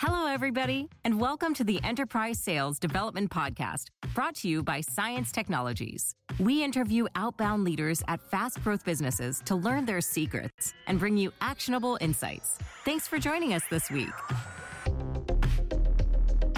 [0.00, 5.32] Hello, everybody, and welcome to the Enterprise Sales Development Podcast, brought to you by Cience
[5.32, 6.14] Technologies.
[6.38, 11.32] We interview outbound leaders at fast growth businesses to learn their secrets and bring you
[11.40, 12.60] actionable insights.
[12.84, 14.12] Thanks for joining us this week.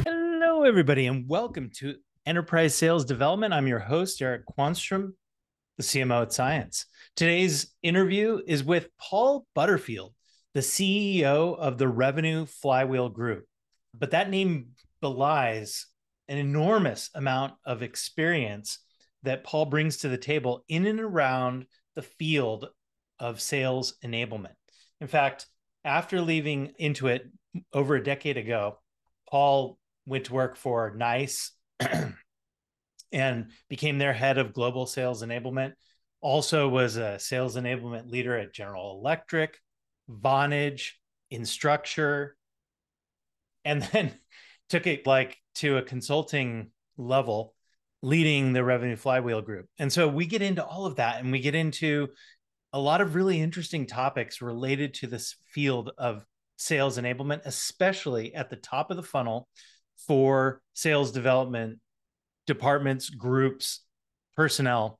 [0.05, 1.95] Hello, everybody, and welcome to
[2.27, 3.55] Enterprise Sales Development.
[3.55, 5.15] I'm your host, Eric Quanstrom,
[5.79, 6.85] the CMO at Cience.
[7.17, 10.13] Today's interview is with Paul Butterfield
[10.55, 13.47] the CEO of the Revenue Flywheel Group.
[13.95, 15.87] But that name belies
[16.29, 18.79] an enormous amount of experience
[19.23, 22.69] that Paul brings to the table in and around the field
[23.19, 24.55] of sales enablement.
[25.01, 25.47] In fact,
[25.85, 27.23] after leaving Intuit
[27.73, 28.79] over a decade ago,
[29.29, 31.53] Paul went to work for NICE
[33.13, 35.73] and became their head of global sales enablement.
[36.21, 39.59] Also was a sales enablement leader at General Electric,
[40.11, 40.93] Vonage,
[41.33, 42.31] Instructure,
[43.65, 44.13] and then
[44.69, 47.55] took it like to a consulting level,
[48.03, 49.67] leading the Revenue Flywheel Group.
[49.79, 52.09] And so we get into all of that and we get into
[52.73, 56.25] a lot of really interesting topics related to this field of
[56.57, 59.49] sales enablement, especially at the top of the funnel
[60.07, 61.79] for sales development
[62.47, 63.81] departments, groups,
[64.37, 65.00] personnel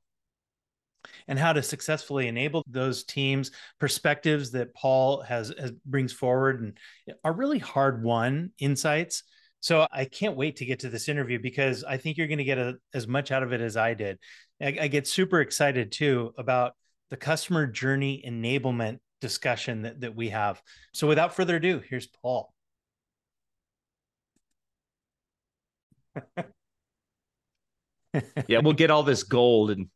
[1.27, 6.77] and how to successfully enable those teams perspectives that paul has, has brings forward and
[7.23, 9.23] are really hard won insights.
[9.59, 12.43] So i can't wait to get to this interview because i think you're going to
[12.43, 14.17] get a, as much out of it as i did.
[14.61, 16.73] I, I get super excited too about
[17.09, 20.61] the customer journey enablement discussion that, that we have.
[20.93, 22.53] So without further ado here's paul.
[28.47, 29.87] Yeah, we'll get all this gold and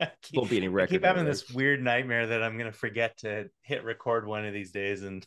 [0.22, 0.94] keep, won't be any record.
[0.94, 4.44] I keep having this weird nightmare that I'm going to forget to hit record one
[4.44, 5.26] of these days and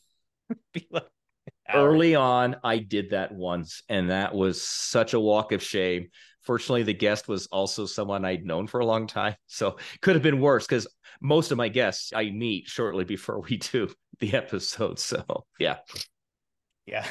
[0.73, 1.07] be like.
[1.73, 6.09] Early on, I did that once, and that was such a walk of shame.
[6.41, 10.23] Fortunately, the guest was also someone I'd known for a long time, so could have
[10.23, 10.87] been worse because
[11.21, 14.99] most of my guests I meet shortly before we do the episode.
[14.99, 15.77] So, yeah,
[16.85, 17.07] yeah,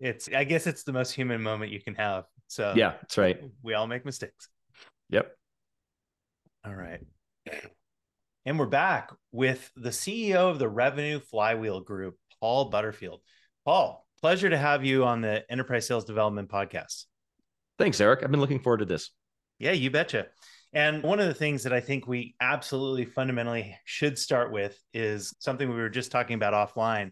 [0.00, 0.28] it's.
[0.34, 2.24] I guess it's the most human moment you can have.
[2.48, 3.40] So, yeah, that's right.
[3.62, 4.48] We all make mistakes.
[5.10, 5.36] Yep.
[6.66, 7.00] All right.
[8.46, 13.20] And we're back with the CEO of the Revenue Flywheel Group, Paul Butterfield.
[13.66, 17.04] Paul, pleasure to have you on the Enterprise Sales Development Podcast.
[17.78, 18.22] Thanks, Eric.
[18.22, 19.10] I've been looking forward to this.
[19.58, 20.28] Yeah, you betcha.
[20.72, 25.36] And one of the things that I think we absolutely fundamentally should start with is
[25.40, 27.10] something we were just talking about offline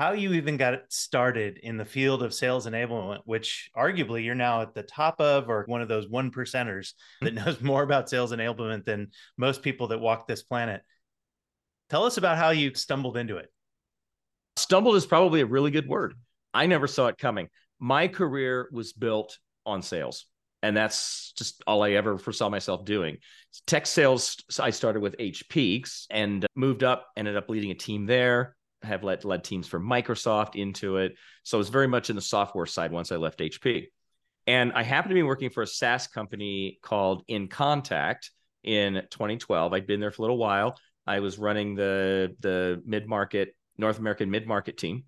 [0.00, 4.62] how you even got started in the field of sales enablement, which arguably you're now
[4.62, 7.26] at the top of, or one of those one percenters hmm.
[7.26, 10.80] that knows more about sales enablement than most people that walk this planet.
[11.90, 13.52] Tell us about how you stumbled into it.
[14.56, 16.14] Stumbled is probably a really good word.
[16.54, 17.48] I never saw it coming.
[17.78, 20.24] My career was built on sales.
[20.62, 23.18] And that's just all I ever foresaw myself doing.
[23.66, 28.56] Tech sales, I started with HP and moved up, ended up leading a team there
[28.82, 31.10] have led led teams for Microsoft Intuit.
[31.42, 33.86] So I was very much in the software side once I left HP.
[34.46, 38.30] And I happened to be working for a SaaS company called InContact
[38.64, 39.72] in 2012.
[39.72, 40.78] I'd been there for a little while.
[41.06, 45.04] I was running the the mid market North American mid market team,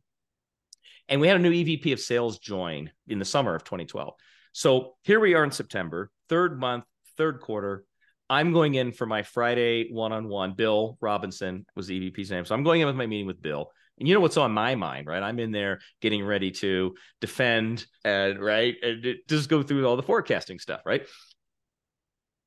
[1.09, 4.15] and we had a new EVP of sales join in the summer of 2012.
[4.53, 6.85] So here we are in September, third month,
[7.17, 7.85] third quarter.
[8.31, 10.55] I'm going in for my Friday one on one.
[10.55, 12.45] Bill Robinson was the EVP's name.
[12.45, 13.71] So I'm going in with my meeting with Bill.
[13.99, 15.23] And you know what's on my mind, right?
[15.23, 20.03] I'm in there getting ready to defend and right and just go through all the
[20.03, 21.07] forecasting stuff, right?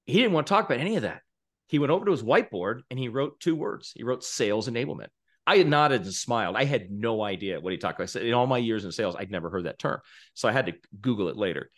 [0.05, 1.21] He didn't want to talk about any of that.
[1.67, 3.91] He went over to his whiteboard and he wrote two words.
[3.95, 5.07] He wrote sales enablement.
[5.47, 6.55] I had nodded and smiled.
[6.55, 8.05] I had no idea what he talked about.
[8.05, 9.99] I said, in all my years in sales, I'd never heard that term.
[10.33, 11.69] So I had to Google it later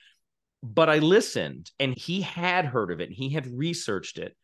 [0.63, 4.35] but I listened and he had heard of it and he had researched it.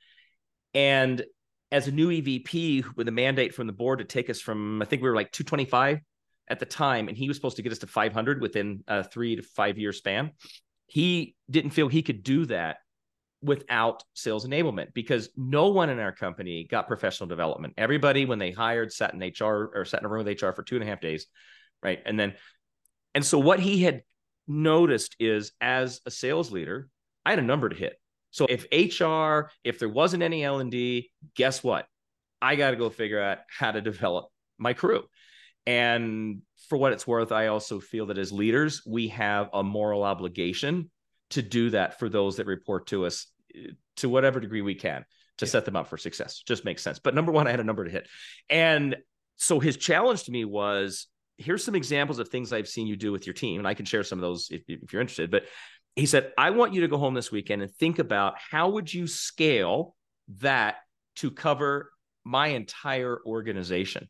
[0.73, 1.23] And
[1.71, 4.85] as a new EVP with a mandate from the board to take us from, I
[4.85, 5.99] think we were like 225
[6.47, 9.37] at the time, and he was supposed to get us to 500 within a three
[9.37, 10.31] to five year span.
[10.87, 12.77] He didn't feel he could do that
[13.41, 17.73] without sales enablement because no one in our company got professional development.
[17.77, 20.63] Everybody, when they hired, sat in HR or sat in a room with HR for
[20.63, 21.25] two and a half days,
[21.81, 21.99] right?
[22.05, 22.35] And then,
[23.15, 24.03] and so what he had
[24.47, 26.89] noticed is as a sales leader,
[27.25, 27.97] I had a number to hit.
[28.31, 31.85] So if HR, if there wasn't any L&D, guess what?
[32.41, 35.03] I got to go figure out how to develop my crew.
[35.65, 40.03] And for what it's worth, I also feel that as leaders, we have a moral
[40.03, 40.89] obligation
[41.31, 45.05] to do that for those that report to us eh, to whatever degree we can
[45.37, 45.51] to yeah.
[45.51, 46.41] set them up for success.
[46.45, 46.99] Just makes sense.
[46.99, 48.07] But number one, I had a number to hit.
[48.49, 48.97] And
[49.35, 51.07] so his challenge to me was
[51.37, 53.59] here's some examples of things I've seen you do with your team.
[53.59, 55.31] And I can share some of those if, if you're interested.
[55.31, 55.43] But
[55.95, 58.93] he said, I want you to go home this weekend and think about how would
[58.93, 59.95] you scale
[60.39, 60.77] that
[61.17, 61.91] to cover
[62.23, 64.09] my entire organization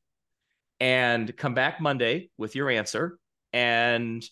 [0.80, 3.18] and come back Monday with your answer.
[3.52, 4.24] And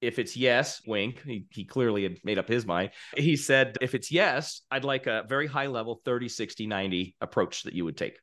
[0.00, 2.90] if it's yes, wink, he, he clearly had made up his mind.
[3.16, 7.64] He said, if it's yes, I'd like a very high level 30, 60, 90 approach
[7.64, 8.18] that you would take.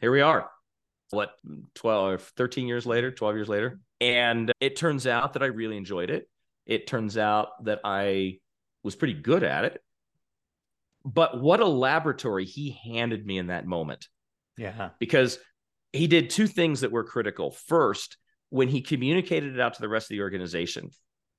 [0.00, 0.50] Here we are.
[1.10, 1.32] What,
[1.74, 3.80] 12, 13 years later, 12 years later.
[4.00, 6.28] And it turns out that I really enjoyed it.
[6.66, 8.38] It turns out that I
[8.82, 9.82] was pretty good at it.
[11.04, 14.08] But what a laboratory he handed me in that moment.
[14.56, 14.90] Yeah.
[14.98, 15.38] Because
[15.92, 17.50] he did two things that were critical.
[17.50, 18.16] First,
[18.50, 20.90] when he communicated it out to the rest of the organization,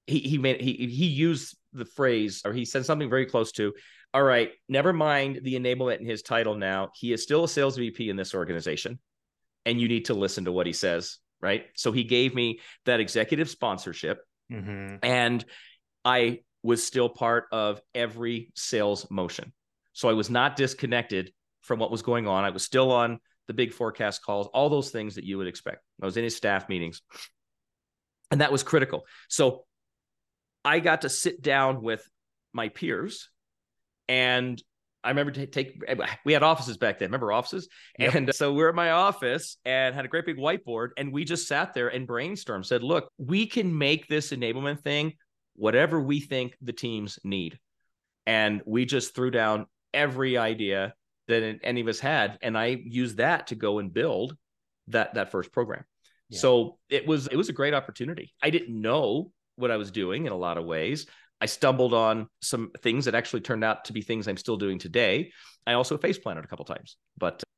[0.07, 3.73] he he made he he used the phrase or he said something very close to,
[4.13, 6.89] all right, never mind the enablement in his title now.
[6.95, 8.99] He is still a sales VP in this organization.
[9.65, 11.17] And you need to listen to what he says.
[11.41, 11.65] Right.
[11.75, 14.19] So he gave me that executive sponsorship.
[14.51, 14.97] Mm-hmm.
[15.01, 15.43] And
[16.05, 19.53] I was still part of every sales motion.
[19.93, 22.43] So I was not disconnected from what was going on.
[22.43, 25.83] I was still on the big forecast calls, all those things that you would expect.
[26.01, 27.01] I was in his staff meetings.
[28.29, 29.05] And that was critical.
[29.27, 29.65] So
[30.63, 32.07] I got to sit down with
[32.53, 33.29] my peers
[34.07, 34.61] and
[35.03, 35.95] I remember to take eh,
[36.25, 37.07] we had offices back then.
[37.07, 37.67] Remember offices?
[37.99, 38.15] Yep.
[38.15, 41.25] And uh, so we're at my office and had a great big whiteboard and we
[41.25, 45.13] just sat there and brainstormed, said, look, we can make this enablement thing
[45.55, 47.59] whatever we think the teams need.
[48.25, 50.93] And we just threw down every idea
[51.27, 52.37] that any of us had.
[52.41, 54.35] And I used that to go and build
[54.87, 55.83] that that first program.
[56.29, 56.39] Yeah.
[56.39, 58.33] So it was it was a great opportunity.
[58.41, 61.07] I didn't know what I was doing in a lot of ways.
[61.41, 64.77] I stumbled on some things that actually turned out to be things I'm still doing
[64.77, 65.31] today.
[65.65, 67.49] I also face planted a couple times, but uh,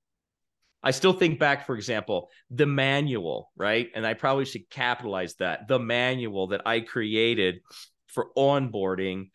[0.84, 3.90] I still think back, for example, the manual, right?
[3.94, 7.60] And I probably should capitalize that the manual that I created
[8.08, 9.30] for onboarding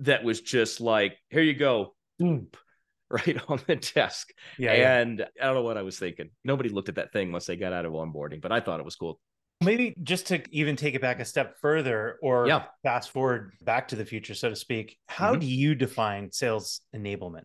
[0.00, 2.48] that was just like, here you go, boom,
[3.10, 4.30] right on the desk.
[4.58, 5.26] Yeah, and yeah.
[5.40, 6.30] I don't know what I was thinking.
[6.44, 8.84] Nobody looked at that thing once they got out of onboarding, but I thought it
[8.84, 9.20] was cool.
[9.60, 12.64] Maybe just to even take it back a step further or yeah.
[12.84, 15.40] fast forward back to the future, so to speak, how mm-hmm.
[15.40, 17.42] do you define sales enablement?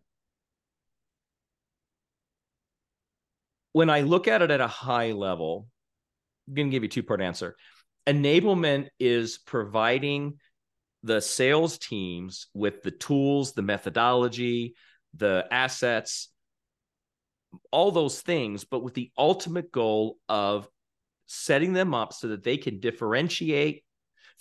[3.72, 5.68] When I look at it at a high level,
[6.48, 7.56] I'm going to give you a two part answer.
[8.06, 10.38] Enablement is providing
[11.02, 14.76] the sales teams with the tools, the methodology,
[15.16, 16.30] the assets,
[17.72, 20.68] all those things, but with the ultimate goal of
[21.26, 23.84] setting them up so that they can differentiate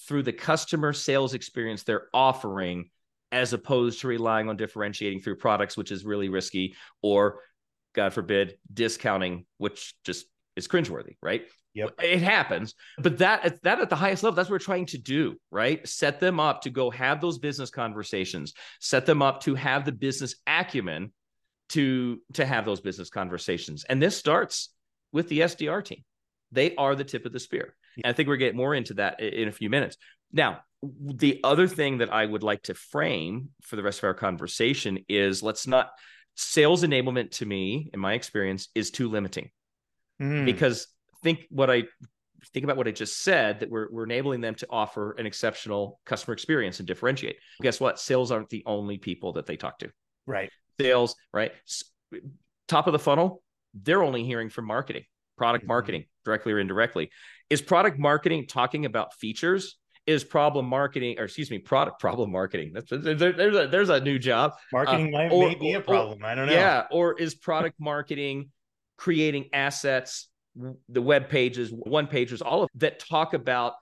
[0.07, 2.91] through the customer sales experience they're offering
[3.31, 7.41] as opposed to relying on differentiating through products which is really risky or
[7.95, 10.27] god forbid discounting which just
[10.57, 12.01] is cringeworthy right Yep.
[12.03, 15.37] It happens, but that that at the highest level, that's what we're trying to do,
[15.51, 15.87] right?
[15.89, 19.93] Set them up to go have those business conversations, set them up to have the
[19.93, 21.13] business acumen
[21.71, 23.85] to to have those business conversations.
[23.89, 24.69] And this starts
[25.13, 26.05] with the SDR team.
[26.53, 27.75] They are the tip of the spear.
[27.97, 29.97] And I think we're getting more into that in a few minutes.
[30.33, 34.15] Now, the other thing that I would like to frame for the rest of our
[34.15, 35.91] conversation is let's not
[36.35, 39.51] sales enablement to me, in my experience, is too limiting.
[40.21, 40.45] Mm.
[40.45, 40.87] Because
[41.23, 41.85] think what I
[42.53, 46.01] think about what I just said that we're, we're enabling them to offer an exceptional
[46.05, 47.37] customer experience and differentiate.
[47.61, 48.01] Guess what?
[48.01, 49.91] Sales aren't the only people that they talk to.
[50.27, 50.51] Right.
[50.81, 51.53] Sales, right?
[52.67, 53.43] Top of the funnel,
[53.75, 55.05] they're only hearing from marketing,
[55.37, 55.69] product mm-hmm.
[55.69, 57.11] marketing, directly or indirectly.
[57.51, 59.79] Is product marketing talking about features?
[60.07, 62.73] Is problem marketing, or excuse me, product problem marketing?
[62.75, 64.53] That's there, there's a there's a new job.
[64.73, 66.25] Marketing uh, might, or, may be a problem.
[66.25, 66.53] Or, I don't know.
[66.53, 68.51] Yeah, or is product marketing
[68.97, 70.29] creating assets
[70.89, 73.75] the web pages, one pages, all of that talk about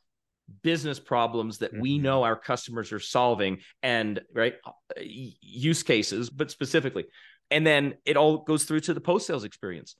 [0.62, 1.80] business problems that mm-hmm.
[1.80, 4.54] we know our customers are solving and right
[5.00, 7.06] use cases, but specifically.
[7.50, 9.96] And then it all goes through to the post sales experience.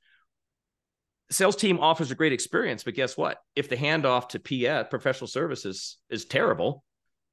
[1.30, 3.38] Sales team offers a great experience, but guess what?
[3.54, 6.84] If the handoff to PS professional services is terrible,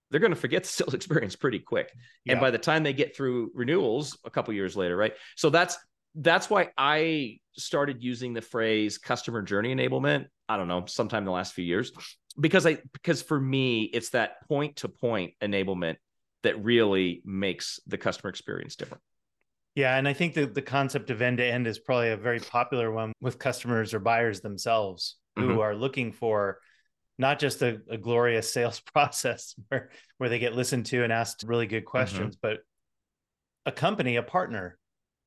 [0.10, 1.92] they're going to forget the sales experience pretty quick.
[2.26, 2.34] Yeah.
[2.34, 5.14] And by the time they get through renewals a couple years later, right?
[5.36, 5.78] So that's
[6.16, 10.28] that's why I started using the phrase customer journey enablement.
[10.50, 11.92] I don't know, sometime in the last few years,
[12.40, 15.98] because I because for me it's that point to point enablement
[16.44, 19.02] that really makes the customer experience different.
[19.78, 22.40] Yeah, and I think that the concept of end to end is probably a very
[22.40, 25.60] popular one with customers or buyers themselves who mm-hmm.
[25.60, 26.60] are looking for
[27.20, 31.44] not just a, a, glorious sales process where where they get listened to and asked
[31.48, 31.92] really good mm-hmm.
[31.92, 32.56] questions, mm-hmm.
[32.56, 32.60] but
[33.66, 34.78] a company, a partner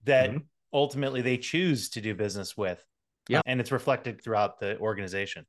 [0.05, 0.39] that mm-hmm
[0.73, 2.85] ultimately they choose to do business with
[3.29, 3.41] Yeah.
[3.47, 5.47] and it's reflected throughout the organization.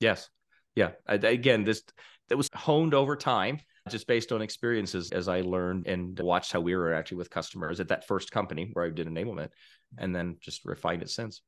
[0.00, 0.28] Yes.
[0.74, 0.92] Yeah.
[1.06, 1.82] Again, this
[2.28, 6.60] that was honed over time, just based on experiences as I learned and watched how
[6.60, 9.50] we were actually with customers at that first company where I did enablement,
[9.98, 11.42] and then just refined it since.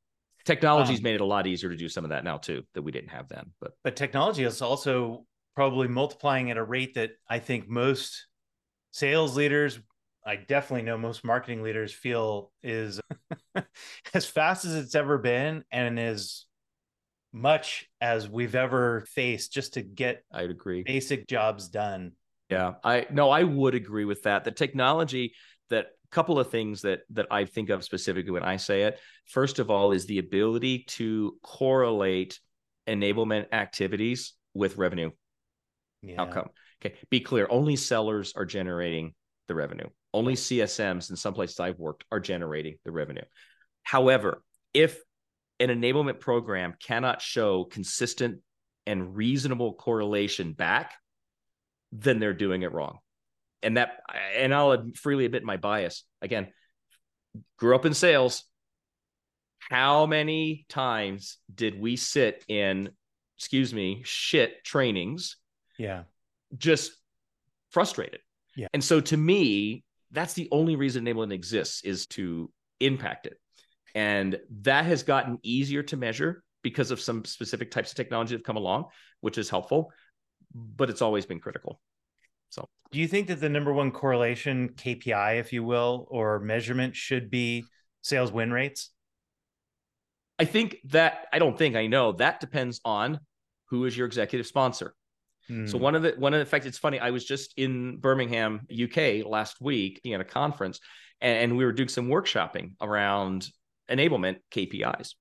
[0.45, 2.83] Technology's Um, made it a lot easier to do some of that now too that
[2.83, 3.53] we didn't have then.
[3.61, 8.27] But But technology is also probably multiplying at a rate that I think most
[8.93, 9.79] sales leaders,
[10.25, 13.01] I definitely know most marketing leaders feel is
[14.15, 16.47] as fast as it's ever been and as
[17.33, 20.83] much as we've ever faced just to get I'd agree.
[20.83, 22.13] basic jobs done.
[22.51, 24.45] Yeah, I no, I would agree with that.
[24.45, 25.35] The technology
[25.71, 28.99] that couple of things that that I think of specifically when I say it.
[29.27, 32.41] First of all, is the ability to correlate
[32.87, 35.11] enablement activities with revenue
[36.03, 36.23] Yeah.
[36.23, 36.49] outcome.
[36.81, 37.47] Okay, be clear.
[37.51, 39.15] Only sellers are generating
[39.49, 39.89] the revenue.
[40.15, 43.25] Only CSMs in some places I've worked are generating the revenue.
[43.83, 45.03] However, if
[45.61, 48.41] an enablement program cannot show consistent
[48.87, 50.95] and reasonable correlation back,
[51.93, 52.99] then they're doing it wrong.
[53.63, 54.01] And that,
[54.37, 56.05] and I'll freely admit my bias.
[56.23, 56.49] Again,
[57.57, 58.45] grew up in sales.
[59.59, 62.91] How many times did we sit in,
[63.37, 65.37] excuse me, shit trainings
[65.79, 66.05] Yeah.
[66.57, 66.93] just
[67.71, 68.21] frustrated.
[68.57, 68.69] Yeah.
[68.73, 73.39] And so to me, that's the only reason enablement exists is to impact it.
[73.95, 78.39] And that has gotten easier to measure because of some specific types of technology that
[78.39, 78.87] have come along,
[79.21, 79.93] which is helpful,
[80.55, 81.81] but it's always been critical.
[82.51, 86.97] So, do you think that the number one correlation KPI, if you will, or measurement
[86.97, 87.65] should be
[88.03, 88.91] sales win rates?
[90.39, 93.21] I think that I don't think I know that depends on
[93.67, 94.95] who is your executive sponsor.
[95.49, 95.83] So Hmm.
[95.83, 97.01] one of the one of the fact it's funny.
[97.01, 100.79] I was just in Birmingham, UK last week at a conference,
[101.23, 103.49] and, and we were doing some workshopping around
[103.91, 105.15] enablement KPIs.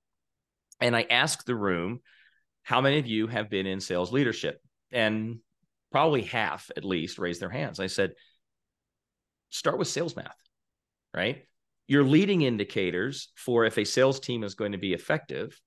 [0.82, 2.02] And I asked the room,
[2.64, 4.62] how many of you have been in sales leadership?
[4.92, 5.40] And
[5.92, 7.80] probably half at least raised their hands.
[7.80, 8.14] I said,
[9.50, 10.38] start with sales math,
[11.14, 11.44] right?
[11.88, 15.60] Your leading indicators for if a sales team is going to be effective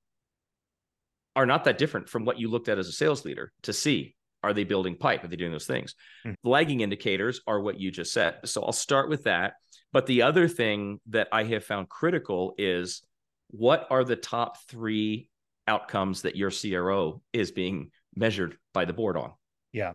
[1.36, 4.14] are not that different from what you looked at as a sales leader to see
[4.42, 5.22] are they building pipe?
[5.22, 5.94] Are they doing those things?
[6.22, 6.32] Hmm.
[6.44, 8.38] Lagging indicators are what you just said.
[8.46, 9.54] So I'll start with that.
[9.92, 13.02] But the other thing that I have found critical is
[13.48, 15.28] what are the top three
[15.66, 19.32] outcomes that your CRO is being measured by the board on?
[19.72, 19.92] Yeah.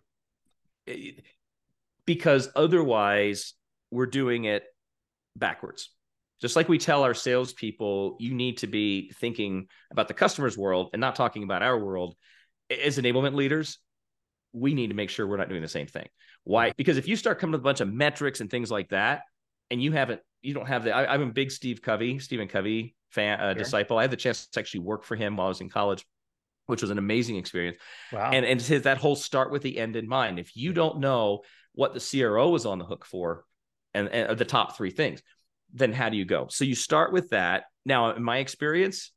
[0.86, 1.22] It-
[2.04, 3.54] Because otherwise,
[3.90, 4.64] we're doing it
[5.34, 5.90] backwards.
[6.40, 10.90] Just like we tell our salespeople, you need to be thinking about the customer's world
[10.92, 12.14] and not talking about our world.
[12.70, 13.78] As enablement leaders,
[14.52, 16.08] we need to make sure we're not doing the same thing.
[16.44, 16.72] Why?
[16.76, 19.22] Because if you start coming with a bunch of metrics and things like that,
[19.70, 20.94] and you haven't, you don't have the.
[20.94, 23.54] I, I'm a big Steve Covey, Stephen Covey fan, uh, Sure.
[23.54, 23.98] disciple.
[23.98, 26.06] I had the chance to actually work for him while I was in college,
[26.66, 27.78] which was an amazing experience
[28.12, 28.30] Wow.
[28.32, 30.38] and and his, that whole start with the end in mind.
[30.38, 31.42] If you don't know
[31.74, 33.44] what the CRO is on the hook for,
[33.94, 35.22] and, and uh, the top three things,
[35.72, 36.46] then how do you go?
[36.50, 37.64] So you start with that.
[37.84, 39.12] Now, in my experience,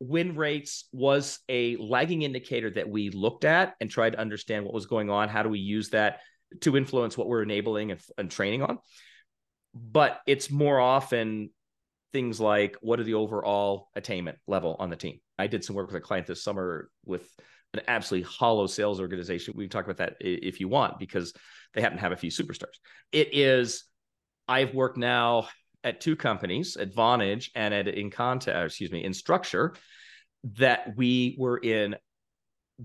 [0.00, 4.74] win rates was a lagging indicator that we looked at and tried to understand what
[4.74, 5.28] was going on.
[5.28, 6.20] How do we use that
[6.60, 8.78] to influence what we're enabling and, and training on?
[9.74, 11.50] But it's more often
[12.12, 15.20] things like what are the overall attainment level on the team?
[15.38, 17.28] I did some work with a client this summer with
[17.72, 19.54] an absolutely hollow sales organization.
[19.56, 21.32] We can talk about that if you want, because
[21.72, 22.76] they happen to have a few superstars.
[23.10, 23.84] It is,
[24.46, 25.48] I've worked now
[25.82, 29.76] at two companies, Advantage and at InContact, excuse me, Instructure,
[30.58, 31.96] that we were in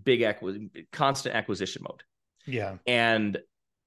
[0.03, 0.25] big
[0.91, 2.03] constant acquisition mode.
[2.45, 2.77] yeah.
[2.87, 3.37] And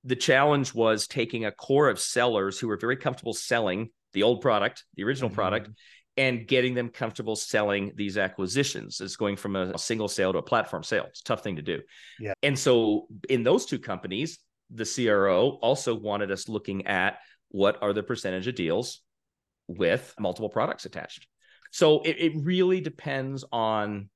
[0.04, 4.40] the challenge was taking a core of sellers who were very comfortable selling the old
[4.40, 5.75] product, the original product, Mhm.
[6.16, 9.00] And getting them comfortable selling these acquisitions.
[9.00, 11.07] It's going from a single sale to a platform sale.
[11.09, 11.81] It's a tough thing to do.
[12.21, 12.35] Yeah.
[12.42, 14.38] And so in those two companies,
[14.71, 19.00] the CRO also wanted us looking at what are the percentage of deals
[19.69, 21.26] with multiple products attached.
[21.71, 24.11] So it, it really depends on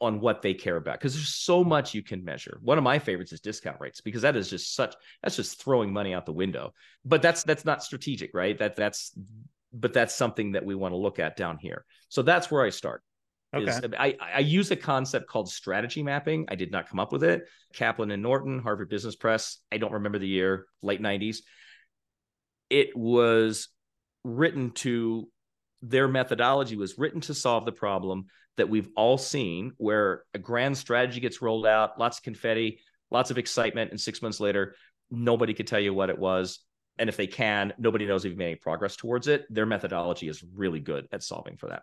[0.00, 2.60] on what they care about because there's so much you can measure.
[2.62, 5.92] One of my favorites is discount rates because that is just such that's just throwing
[5.92, 6.72] money out the window.
[7.04, 8.56] But that's that's not strategic, right?
[8.58, 9.12] That that's
[9.72, 11.84] but that's something that we want to look at down here.
[12.08, 13.02] So that's where I start.
[13.54, 13.70] Okay.
[13.70, 16.46] Is I, I use a concept called strategy mapping.
[16.48, 17.48] I did not come up with it.
[17.72, 19.58] Kaplan and Norton, Harvard Business Press.
[19.72, 21.38] I don't remember the year, late 90s.
[22.68, 23.68] It was
[24.24, 25.28] written to
[25.82, 30.76] their methodology was written to solve the problem that we've all seen where a grand
[30.76, 34.74] strategy gets rolled out, lots of confetti, lots of excitement, and six months later,
[35.10, 36.60] nobody could tell you what it was.
[36.98, 39.46] And if they can, nobody knows if you've made any progress towards it.
[39.50, 41.82] Their methodology is really good at solving for that.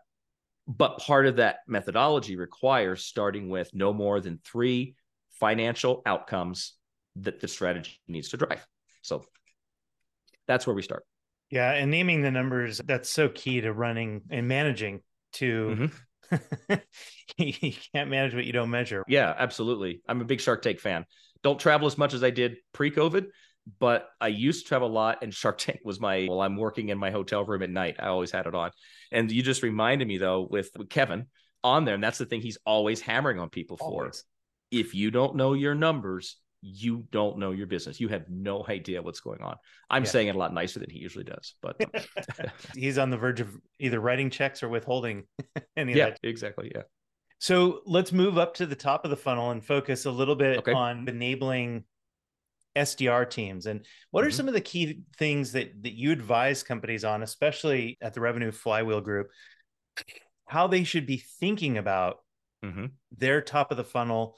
[0.67, 4.95] But part of that methodology requires starting with no more than three
[5.39, 6.73] financial outcomes
[7.17, 8.65] that the strategy needs to drive.
[9.01, 9.23] So
[10.47, 11.05] that's where we start.
[11.51, 15.01] Yeah, and naming the numbers that's so key to running and managing
[15.33, 15.95] to mm-hmm.
[17.37, 19.03] you can't manage what you don't measure.
[19.07, 20.01] Yeah, absolutely.
[20.07, 21.05] I'm a big Shark Tank fan.
[21.43, 23.27] Don't travel as much as I did pre-COVID,
[23.79, 26.89] but I used to travel a lot and Shark Tank was my well, I'm working
[26.89, 27.95] in my hotel room at night.
[27.99, 28.71] I always had it on.
[29.11, 31.27] And you just reminded me though with, with Kevin
[31.63, 34.19] on there, and that's the thing he's always hammering on people always.
[34.19, 34.25] for.
[34.71, 37.99] If you don't know your numbers, you don't know your business.
[37.99, 39.55] You have no idea what's going on.
[39.89, 40.09] I'm yeah.
[40.09, 41.79] saying it a lot nicer than he usually does, but
[42.75, 45.23] he's on the verge of either writing checks or withholding
[45.77, 46.19] any yeah, that.
[46.23, 46.71] exactly.
[46.73, 46.83] Yeah.
[47.39, 50.59] So let's move up to the top of the funnel and focus a little bit
[50.59, 50.73] okay.
[50.73, 51.83] on enabling
[52.75, 53.65] SDR teams.
[53.65, 54.27] And what mm-hmm.
[54.27, 58.21] are some of the key things that that you advise companies on, especially at the
[58.21, 59.29] Revenue Flywheel Group,
[60.47, 62.17] how they should be thinking about
[62.63, 62.85] mm-hmm.
[63.17, 64.35] their top of the funnel,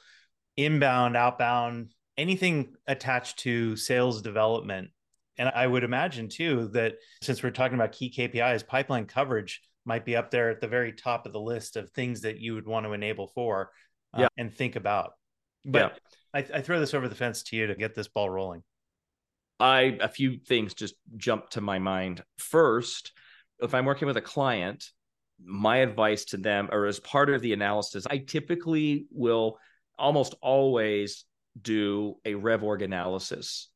[0.56, 4.90] inbound, outbound, anything attached to sales development.
[5.38, 10.04] And I would imagine too that since we're talking about key KPIs, pipeline coverage might
[10.04, 12.68] be up there at the very top of the list of things that you would
[12.68, 13.72] want to enable for
[14.14, 14.28] uh, yeah.
[14.38, 15.12] and think about.
[15.64, 15.98] But yeah.
[16.34, 18.64] I, I throw this over the fence to you to get this ball rolling.
[19.60, 22.24] I a few things just jump to my mind.
[22.38, 23.12] First,
[23.60, 24.86] if I'm working with a client,
[25.44, 29.58] my advice to them, or as part of the analysis, I typically will
[29.98, 31.26] almost always
[31.60, 33.70] do a rev org analysis.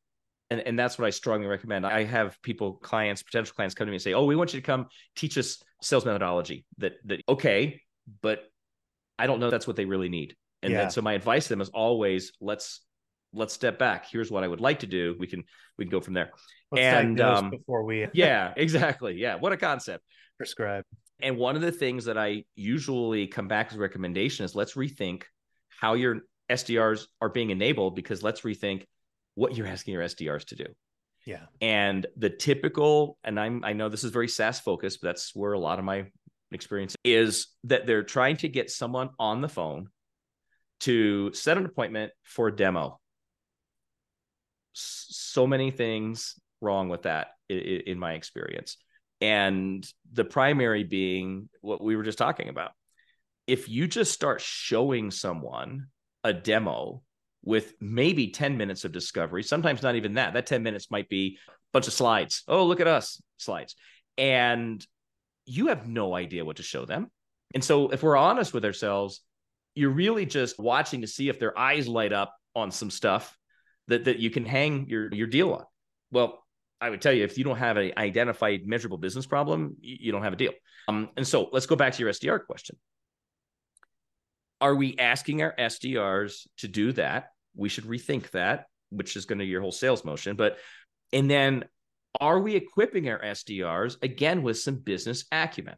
[0.50, 1.86] And, and that's what I strongly recommend.
[1.86, 4.60] I have people, clients, potential clients come to me and say, Oh, we want you
[4.60, 6.64] to come teach us sales methodology.
[6.78, 7.80] That that okay,
[8.20, 8.44] but
[9.18, 10.36] I don't know that's what they really need.
[10.62, 10.82] And yeah.
[10.82, 12.80] then so my advice to them is always let's
[13.32, 14.06] let's step back.
[14.10, 15.16] Here's what I would like to do.
[15.18, 15.44] We can
[15.78, 16.30] we can go from there.
[16.70, 19.14] Let's and um, before we yeah, exactly.
[19.14, 19.36] Yeah.
[19.36, 20.04] What a concept.
[20.38, 20.84] Prescribe.
[21.20, 24.74] And one of the things that I usually come back as a recommendation is let's
[24.74, 25.24] rethink
[25.68, 28.84] how your SDRs are being enabled because let's rethink
[29.34, 30.66] what you're asking your SDRs to do.
[31.24, 31.42] Yeah.
[31.60, 35.52] And the typical, and I'm I know this is very SaaS focused, but that's where
[35.52, 36.06] a lot of my
[36.50, 39.88] experience is that they're trying to get someone on the phone
[40.82, 43.00] to set an appointment for a demo.
[44.72, 48.76] So many things wrong with that in my experience.
[49.20, 52.72] And the primary being what we were just talking about.
[53.46, 55.86] If you just start showing someone
[56.24, 57.02] a demo
[57.44, 60.34] with maybe 10 minutes of discovery, sometimes not even that.
[60.34, 62.42] That 10 minutes might be a bunch of slides.
[62.48, 63.76] Oh, look at us, slides.
[64.16, 64.84] And
[65.44, 67.10] you have no idea what to show them.
[67.54, 69.20] And so, if we're honest with ourselves,
[69.74, 73.36] you're really just watching to see if their eyes light up on some stuff
[73.88, 75.64] that, that you can hang your, your deal on.
[76.10, 76.44] Well,
[76.80, 80.22] I would tell you, if you don't have an identified measurable business problem, you don't
[80.22, 80.52] have a deal.
[80.88, 82.76] Um, and so let's go back to your SDR question
[84.62, 87.30] are we asking our SDRs to do that?
[87.56, 90.36] We should rethink that, which is going to your whole sales motion.
[90.36, 90.58] But
[91.12, 91.64] and then
[92.20, 95.74] are we equipping our SDRs again with some business acumen?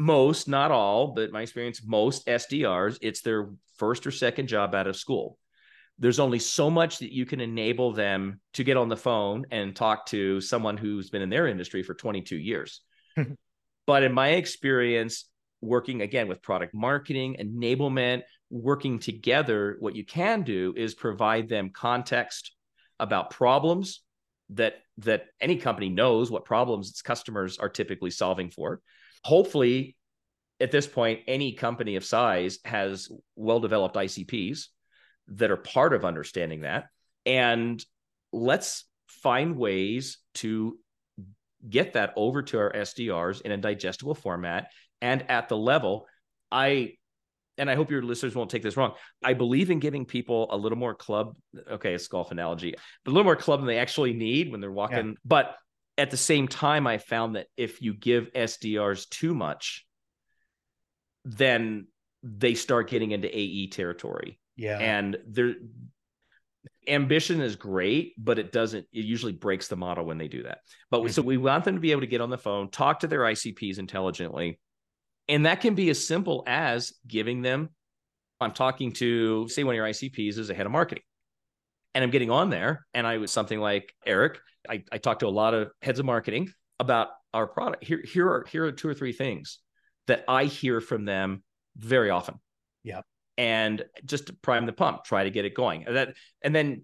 [0.00, 4.86] Most, not all, but my experience, most SDRs, it's their first or second job out
[4.86, 5.36] of school.
[5.98, 9.76] There's only so much that you can enable them to get on the phone and
[9.76, 12.80] talk to someone who's been in their industry for 22 years.
[13.86, 15.26] but in my experience,
[15.60, 21.68] working again with product marketing, enablement, working together, what you can do is provide them
[21.74, 22.52] context
[22.98, 24.00] about problems
[24.48, 28.80] that that any company knows what problems its customers are typically solving for.
[29.24, 29.96] Hopefully,
[30.60, 34.66] at this point, any company of size has well-developed ICPs
[35.28, 36.86] that are part of understanding that.
[37.24, 37.84] And
[38.32, 40.78] let's find ways to
[41.68, 46.06] get that over to our SDRs in a digestible format and at the level.
[46.50, 46.94] I
[47.60, 48.94] and I hope your listeners won't take this wrong.
[49.22, 51.36] I believe in giving people a little more club.
[51.70, 54.72] Okay, it's golf analogy, but a little more club than they actually need when they're
[54.72, 55.08] walking.
[55.08, 55.14] Yeah.
[55.24, 55.56] But
[56.00, 59.86] at the same time, I found that if you give SDRs too much,
[61.26, 61.88] then
[62.22, 64.40] they start getting into AE territory.
[64.56, 64.78] Yeah.
[64.78, 65.56] And their
[66.88, 70.60] ambition is great, but it doesn't, it usually breaks the model when they do that.
[70.90, 71.10] But mm-hmm.
[71.10, 73.20] so we want them to be able to get on the phone, talk to their
[73.20, 74.58] ICPs intelligently,
[75.28, 77.68] and that can be as simple as giving them,
[78.40, 81.04] I'm talking to, say, one of your ICPs is a head of marketing.
[81.94, 84.38] And I'm getting on there, and I was something like Eric.
[84.68, 87.84] I, I talked to a lot of heads of marketing about our product.
[87.84, 89.58] Here, here are here are two or three things
[90.06, 91.42] that I hear from them
[91.76, 92.36] very often.
[92.82, 93.02] Yeah.
[93.38, 95.86] And just to prime the pump, try to get it going.
[95.86, 96.82] And that and then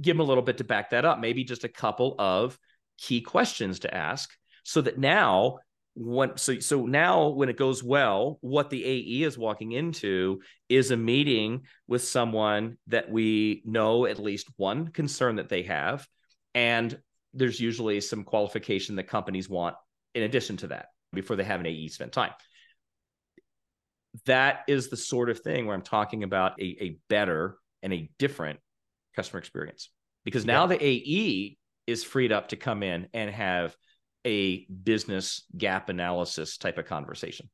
[0.00, 1.20] give them a little bit to back that up.
[1.20, 2.58] Maybe just a couple of
[2.98, 4.30] key questions to ask
[4.64, 5.58] so that now
[6.36, 10.96] so so now when it goes well what the ae is walking into is a
[10.96, 16.06] meeting with someone that we know at least one concern that they have
[16.54, 16.98] and
[17.34, 19.74] there's usually some qualification that companies want
[20.14, 22.32] in addition to that before they have an ae spend time
[24.26, 28.08] that is the sort of thing where i'm talking about a, a better and a
[28.18, 28.60] different
[29.16, 29.90] customer experience
[30.24, 30.76] because now yeah.
[30.76, 31.56] the ae
[31.88, 33.74] is freed up to come in and have
[34.28, 37.48] a business gap analysis type of conversation.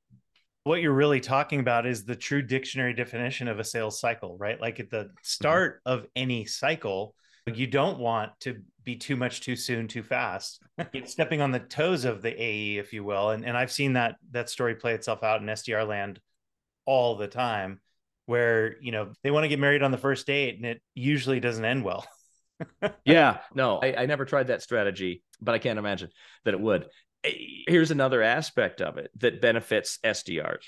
[0.64, 4.60] What you're really talking about is the true dictionary definition of a sales cycle, right?
[4.60, 5.92] Like at the start mm-hmm.
[5.92, 7.14] of any cycle,
[7.46, 10.62] you don't want to be too much too soon, too fast.
[11.04, 13.30] stepping on the toes of the AE, if you will.
[13.30, 16.18] And, and I've seen that that story play itself out in SDR land
[16.86, 17.80] all the time
[18.26, 21.40] where, you know, they want to get married on the first date and it usually
[21.40, 22.06] doesn't end well.
[23.04, 26.10] Yeah, no, I, I never tried that strategy, but I can't imagine
[26.44, 26.86] that it would.
[27.24, 27.32] Eh,
[27.66, 30.64] here's another aspect of it that benefits SDRs.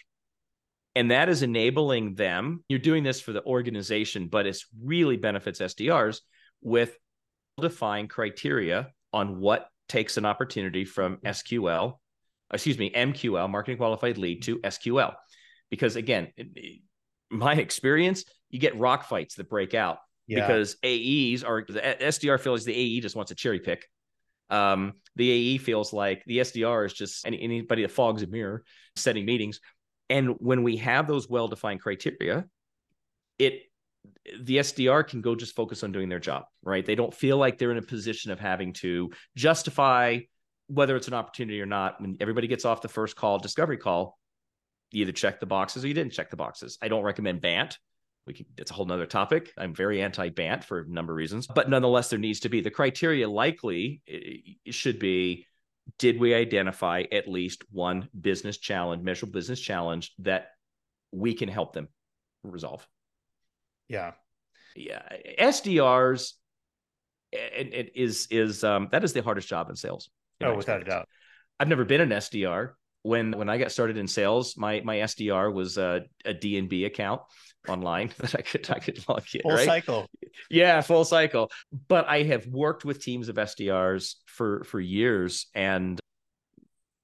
[0.94, 2.64] And that is enabling them.
[2.68, 6.20] You're doing this for the organization, but it's really benefits SDRs
[6.62, 6.96] with
[7.61, 11.99] defined criteria on what takes an opportunity from SQL,
[12.53, 15.14] excuse me, MQL, marketing qualified lead, to SQL.
[15.70, 16.33] Because again,
[17.31, 20.47] my experience, you get rock fights that break out yeah.
[20.47, 23.87] because AEs are the SDR feels the AE just wants a cherry pick.
[24.51, 28.65] Um, the AE feels like the SDR is just any, anybody that fogs a mirror
[28.95, 29.61] setting meetings.
[30.09, 32.47] And when we have those well defined criteria,
[33.39, 33.62] it
[34.41, 36.85] the SDR can go just focus on doing their job, right?
[36.85, 40.21] They don't feel like they're in a position of having to justify
[40.69, 42.01] whether it's an opportunity or not.
[42.01, 44.19] When everybody gets off the first call, discovery call,
[44.93, 46.79] you either check the boxes or you didn't check the boxes.
[46.81, 47.79] I don't recommend BANT
[48.27, 49.53] we can it's a whole nother topic.
[49.57, 52.71] I'm very anti-bant for a number of reasons but nonetheless there needs to be the
[52.71, 54.03] criteria likely
[54.71, 55.47] should be
[55.99, 60.49] did we identify at least one business challenge measurable business challenge that
[61.12, 61.89] we can help them
[62.43, 62.87] resolve?
[63.89, 64.12] Yeah.
[64.75, 65.03] Yeah
[65.39, 66.33] sdrs
[67.33, 70.11] it, it is is um that is the hardest job in sales
[70.41, 71.09] in oh without a doubt.
[71.59, 72.73] I've never been an sdr
[73.07, 77.21] when when i got started in sales my my sdr was a, a d&b account
[77.69, 79.42] online that I could I could log in.
[79.42, 79.66] Full right?
[79.66, 80.07] cycle.
[80.51, 81.51] Yeah, full cycle.
[81.88, 85.99] But I have worked with teams of SDRs for for years, and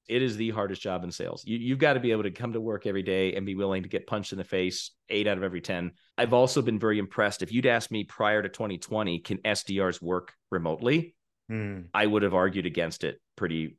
[0.09, 1.43] it is the hardest job in sales.
[1.47, 3.83] You, you've got to be able to come to work every day and be willing
[3.83, 5.93] to get punched in the face eight out of every 10.
[6.19, 7.43] I've also been very impressed.
[7.43, 11.15] If you'd asked me prior to 2020, can SDRs work remotely?
[11.49, 11.83] Hmm.
[11.95, 13.79] I would have argued against it pretty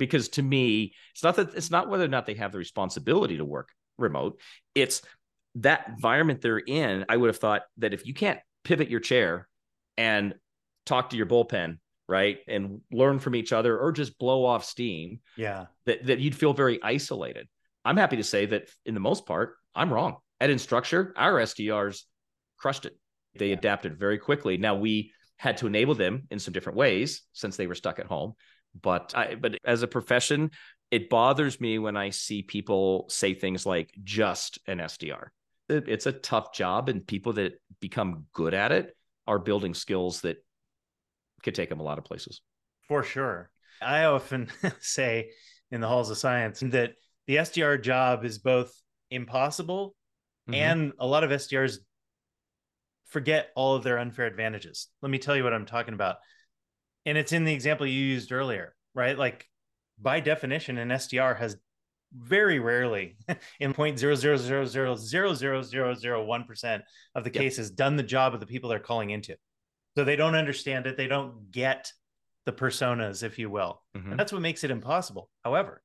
[0.00, 3.36] because to me, it's not that it's not whether or not they have the responsibility
[3.36, 4.40] to work remote.
[4.74, 5.02] It's
[5.56, 9.46] that environment they're in, I would have thought that if you can't pivot your chair
[9.98, 10.34] and
[10.86, 15.20] talk to your bullpen, right, and learn from each other or just blow off steam,
[15.36, 17.46] yeah, that that you'd feel very isolated.
[17.84, 20.16] I'm happy to say that in the most part, I'm wrong.
[20.40, 22.04] At Instructure, our SDRs
[22.56, 22.96] crushed it.
[23.36, 23.56] They yeah.
[23.56, 24.56] adapted very quickly.
[24.56, 28.06] Now we had to enable them in some different ways since they were stuck at
[28.06, 28.34] home.
[28.80, 30.50] But I, but as a profession,
[30.90, 35.28] it bothers me when I see people say things like just an SDR
[35.70, 40.36] it's a tough job and people that become good at it are building skills that
[41.42, 42.40] could take them a lot of places.
[42.88, 43.50] For sure.
[43.80, 45.30] I often say
[45.70, 46.94] in the halls of Cience that
[47.26, 48.74] the sdr job is both
[49.10, 49.94] impossible
[50.48, 50.54] mm-hmm.
[50.54, 51.76] and a lot of sdrs
[53.06, 54.88] forget all of their unfair advantages.
[55.00, 56.16] Let me tell you what i'm talking about
[57.06, 59.48] and it's in the example you used earlier right like
[60.00, 61.56] by definition an sdr has
[62.12, 63.16] very rarely
[63.60, 66.82] in point zero zero zero zero zero zero zero zero one percent
[67.14, 67.42] of the yep.
[67.42, 69.36] cases done the job of the people they're calling into
[69.96, 71.92] so they don't understand it they don't get
[72.46, 74.10] the personas if you will mm-hmm.
[74.10, 75.82] and that's what makes it impossible however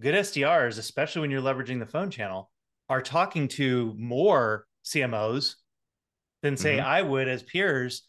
[0.00, 2.50] good sdrs especially when you're leveraging the phone channel
[2.88, 5.56] are talking to more cmos
[6.42, 6.86] than say mm-hmm.
[6.86, 8.04] i would as peers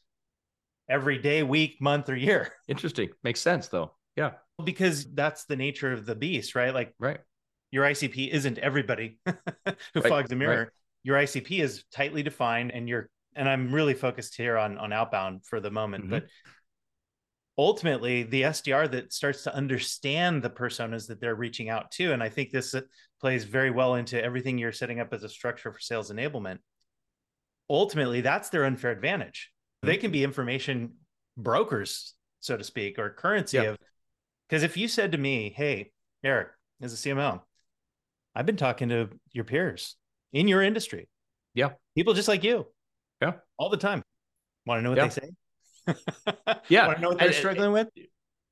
[0.89, 2.53] every day, week, month, or year.
[2.67, 3.09] Interesting.
[3.23, 3.91] Makes sense though.
[4.15, 4.31] Yeah
[4.63, 6.73] because that's the nature of the beast, right?
[6.73, 7.19] Like, right.
[7.71, 9.31] Your ICP isn't everybody who
[9.65, 10.07] right.
[10.07, 10.59] fogs a mirror.
[10.59, 10.69] Right.
[11.03, 15.45] Your ICP is tightly defined, and you're and I'm really focused here on on outbound
[15.45, 16.11] for the moment, mm-hmm.
[16.11, 16.25] but
[17.57, 22.23] ultimately the SDR that starts to understand the personas that they're reaching out to, and
[22.23, 22.73] I think this
[23.19, 26.59] plays very well into everything you're setting up as a structure for sales enablement.
[27.69, 29.51] Ultimately, that's their unfair advantage.
[29.85, 29.91] Mm-hmm.
[29.91, 30.93] They can be information
[31.37, 33.73] brokers, so to speak, or currency yep.
[33.73, 33.77] of
[34.47, 35.91] because if you said to me, hey,
[36.23, 36.49] Eric,
[36.81, 37.41] as a CMO,
[38.35, 39.95] I've been talking to your peers
[40.33, 41.09] in your industry.
[41.53, 41.71] Yeah.
[41.95, 42.67] People just like you.
[43.21, 43.33] Yeah.
[43.57, 44.03] All the time.
[44.65, 45.07] Want to know what yeah.
[45.07, 46.55] they say?
[46.69, 46.87] yeah.
[46.87, 47.87] Want to know what they're struggling with?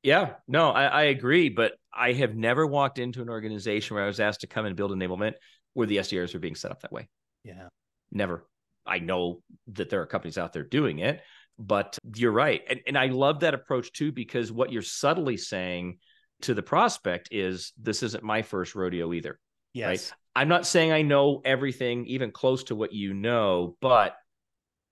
[0.03, 4.07] Yeah, no, I, I agree, but I have never walked into an organization where I
[4.07, 5.33] was asked to come and build enablement
[5.73, 7.07] where the SDRs are being set up that way.
[7.45, 7.69] Yeah.
[8.11, 8.45] Never.
[8.85, 9.41] I know
[9.73, 11.21] that there are companies out there doing it,
[11.57, 12.61] but you're right.
[12.69, 15.99] And, and I love that approach too, because what you're subtly saying
[16.41, 19.39] to the prospect is this isn't my first rodeo either.
[19.73, 19.87] Yes.
[19.87, 20.13] Right?
[20.35, 24.15] I'm not saying I know everything, even close to what you know, but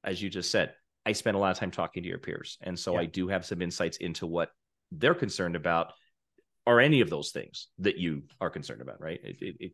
[0.03, 0.73] as you just said,
[1.05, 2.57] I spend a lot of time talking to your peers.
[2.61, 3.01] And so Yeah.
[3.01, 4.51] I do have some insights into what
[4.91, 5.93] they're concerned about
[6.65, 9.19] or any of those things that you are concerned about, right?
[9.23, 9.71] It, it, it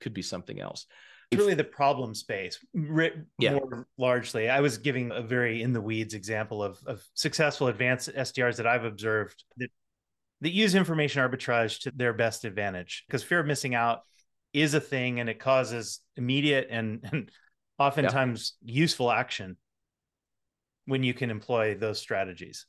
[0.00, 0.86] could be something else.
[1.30, 3.52] It's really the problem space ri- Yeah.
[3.54, 4.48] more largely.
[4.48, 8.66] I was giving a very in the weeds example of, of successful advanced SDRs that
[8.66, 9.70] I've observed that,
[10.40, 14.00] that use information arbitrage to their best advantage because fear of missing out
[14.52, 17.30] is a thing and it causes immediate and, and
[17.78, 19.56] oftentimes useful action
[20.86, 22.66] when you can employ those strategies.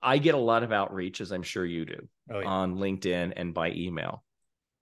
[0.00, 2.46] I get a lot of outreach, as I'm sure you do, Oh, yeah.
[2.48, 4.24] on LinkedIn and by email.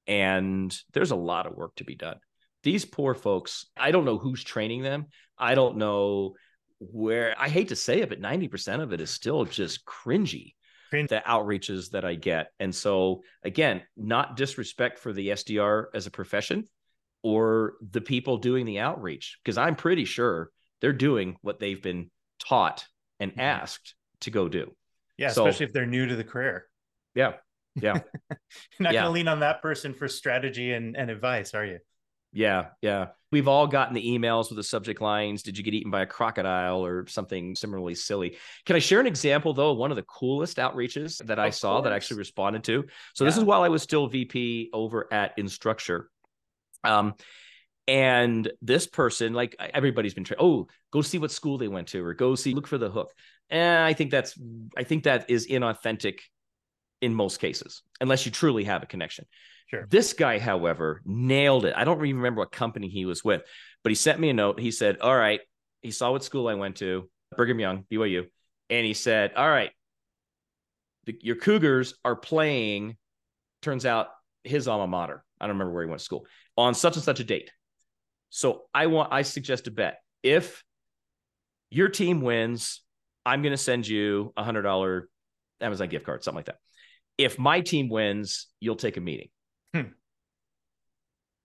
[0.07, 2.21] And there's a lot of work to be done.
[2.63, 5.07] These poor folks, I don't know who's training them.
[5.39, 6.35] I don't know
[6.81, 10.55] where, I hate to say it, but 90% of it is still just cringy,
[10.91, 11.09] Cringe.
[11.09, 12.49] the outreaches that I get.
[12.59, 16.69] And so, again, not disrespect for the SDR as a profession
[17.23, 22.11] or the people doing the outreach, because I'm pretty sure they're doing what they've been
[22.39, 22.87] taught
[23.19, 23.39] and Mhm.
[23.41, 24.75] asked to go do.
[25.17, 26.69] yeah, so- especially if they're new to the career.
[27.17, 27.35] Yeah.
[27.75, 27.95] Yeah.
[28.31, 28.39] You're
[28.79, 29.03] not Yeah.
[29.03, 31.81] going to lean on that person for strategy and, and advice, are you?
[32.33, 33.09] Yeah, yeah.
[33.31, 36.07] We've all gotten the emails with the subject lines, did you get eaten by a
[36.07, 38.37] crocodile or something similarly silly?
[38.65, 41.55] Can I share an example though, of one of the coolest outreaches that I Of
[41.55, 42.85] saw that I actually responded to?
[43.15, 46.05] So this is while I was still VP over at Instructure.
[46.85, 47.15] Um
[47.87, 52.05] and this person, like everybody's been trained, oh, go see what school they went to,
[52.05, 53.13] or go see, look for the hook.
[53.49, 54.39] And I think that's,
[54.77, 56.19] I think that is inauthentic
[57.01, 59.25] in most cases, unless you truly have a connection.
[59.69, 59.87] Sure.
[59.91, 61.75] This guy, however, nailed it.
[61.77, 63.43] I don't even remember what company he was with,
[63.83, 64.59] but he sent me a note.
[64.59, 65.41] He said, All right,
[65.83, 68.27] he saw what school I went to, Brigham Young, BYU.
[68.71, 69.71] And he said, All right,
[71.05, 72.97] the, your Cougars are playing,
[73.63, 74.09] turns out
[74.43, 75.25] his alma mater.
[75.41, 77.51] I don't remember where he went to school on such and such a date.
[78.31, 79.99] So I want, I suggest a bet.
[80.23, 80.65] If
[81.71, 82.83] your team wins,
[83.25, 85.09] I'm going to send you a hundred dollar
[85.61, 86.59] Amazon gift card, something like that.
[87.19, 89.29] If my team wins, you'll take a meeting.
[89.75, 89.91] Hmm.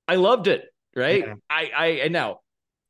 [0.07, 0.65] I loved it.
[0.95, 1.25] Right.
[1.25, 1.33] Yeah.
[1.49, 2.39] I, I, and now,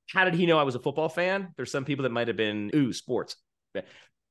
[0.10, 1.54] how did he know I was a football fan?
[1.56, 3.38] There's some people that might have been, ooh, sports.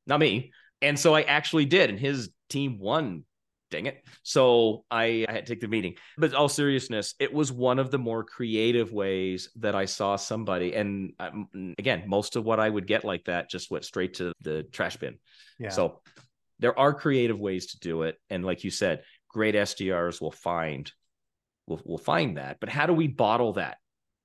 [0.06, 0.52] Not me.
[0.82, 1.88] And so I actually did.
[1.88, 3.24] And his team won.
[3.70, 4.04] Dang it.
[4.22, 5.94] So I, I had to take the meeting.
[6.18, 10.74] But all seriousness, it was one of the more creative ways that I saw somebody.
[10.74, 14.34] And um, again, most of what I would get like that just went straight to
[14.42, 15.16] the trash bin.
[15.58, 15.70] Yeah.
[15.70, 16.02] So
[16.62, 18.16] there are creative ways to do it.
[18.30, 20.90] And like you said, great SDRs will find
[21.66, 22.58] will will find that.
[22.60, 23.78] But how do we bottle that?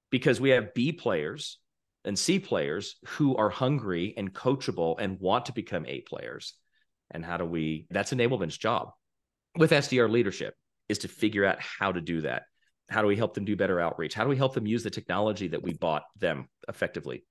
[0.10, 1.60] Because we have B players
[2.06, 6.54] and C players who are hungry and coachable and want to become A players.
[7.12, 8.91] And how do we that's enablement's job
[9.58, 10.54] with SDR leadership
[10.88, 12.43] is to figure out how to do that.
[12.89, 14.13] How do we help them do better outreach?
[14.13, 17.26] How do we help them use the technology that we bought them effectively?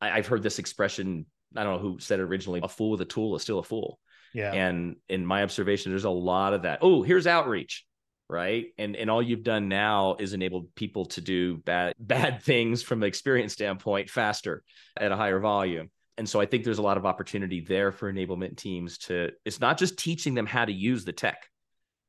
[0.00, 1.26] I, I've heard this expression.
[1.54, 2.60] I don't know who said it originally.
[2.62, 3.98] A fool with a tool is still a fool.
[4.34, 4.52] Yeah.
[4.52, 6.80] And in my observation, there's a lot of that.
[6.82, 7.84] Oh, here's outreach,
[8.28, 8.66] right?
[8.78, 13.02] And and all you've done now is enabled people to do bad bad things from
[13.02, 14.62] an experience standpoint faster
[14.96, 15.90] at a higher volume.
[16.16, 19.30] And so I think there's a lot of opportunity there for enablement teams to.
[19.44, 21.48] It's not just teaching them how to use the tech.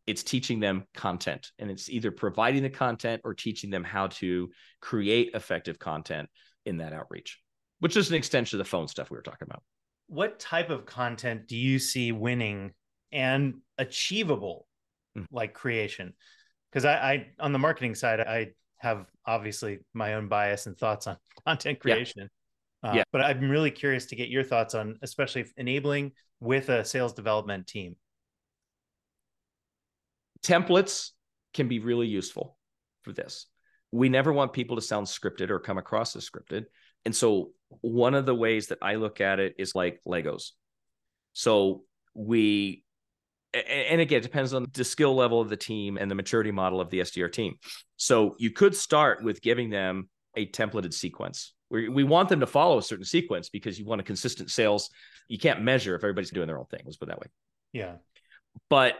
[0.07, 4.49] It's teaching them content, and it's either providing the content or teaching them how to
[4.81, 6.29] create effective content
[6.65, 7.39] in that outreach,
[7.77, 9.61] which is an extension of the phone stuff we were talking about.
[10.09, 12.73] What type of content do you see winning
[13.11, 14.67] and achievable
[15.17, 15.25] Mhm.
[15.31, 16.13] like creation
[16.71, 21.07] because I, I on the marketing side i have obviously my own bias and thoughts
[21.07, 21.93] on content Yeah.
[21.95, 22.29] creation
[22.83, 23.03] Uh, Yeah.
[23.11, 27.67] but i'm really curious to get your thoughts on especially enabling with a sales development
[27.67, 27.95] team
[30.43, 31.11] templates
[31.53, 32.57] can be really useful
[33.01, 33.47] for this.
[33.91, 36.65] We never want people to sound scripted or come across as scripted.
[37.05, 40.51] And so one of the ways that I look at it is like Legos.
[41.33, 41.83] So
[42.13, 42.83] we
[43.51, 46.79] and again, it depends on the skill level of the team and the maturity model
[46.79, 47.55] of the SDR team.
[47.97, 51.53] So you could start with giving them a templated sequence.
[51.71, 54.91] We, we want them to follow a certain sequence because you want a consistent sales.
[55.27, 56.81] You can't measure if everybody's doing their own thing.
[56.85, 57.27] Let's put it that way
[57.73, 57.95] yeah
[58.69, 58.95] but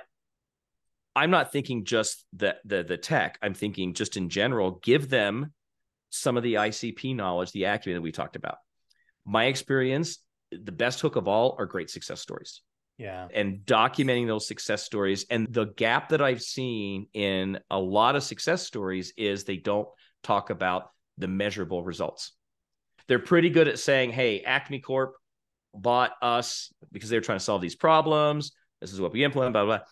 [1.16, 3.38] I'm not thinking just the the the tech.
[3.42, 5.54] I'm thinking just in general, give them
[6.10, 8.58] some of the ICP knowledge, the acumen that we talked about.
[9.26, 10.20] My experience,
[10.52, 12.62] the best hook of all are great success stories.
[12.98, 13.28] Yeah.
[13.34, 15.26] And documenting those success stories.
[15.30, 19.88] And the gap that I've seen in a lot of success stories is they don't
[20.24, 22.34] talk about the measurable results.
[23.08, 25.16] They're pretty good at saying, hey, Acme Corp
[25.74, 28.52] bought us because they were trying to solve these problems.
[28.82, 29.86] This is what we implement, blah, blah, blah.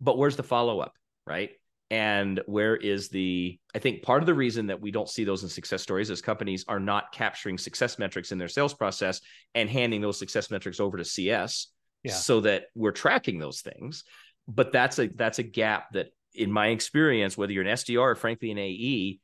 [0.00, 0.94] But where's the follow up,
[1.26, 1.50] right?
[1.92, 5.42] And where is the, I think part of the reason that we don't see those
[5.42, 9.20] in success stories is companies are not capturing success metrics in their sales process
[9.54, 11.66] and handing those success metrics over to CS
[12.02, 12.14] yeah.
[12.14, 14.04] so that we're tracking those things.
[14.48, 18.14] But that's a, that's a gap that in my experience, whether you're an SDR or
[18.14, 19.20] frankly an AE,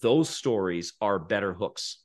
[0.00, 1.98] those stories are better hooks